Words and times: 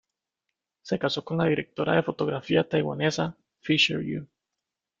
Se 0.81 0.97
casó 0.97 1.23
con 1.23 1.37
la 1.37 1.45
directora 1.45 1.93
de 1.95 2.01
fotografía 2.01 2.67
taiwanesa 2.67 3.37
Fisher 3.59 3.99
Yu. 4.03 4.27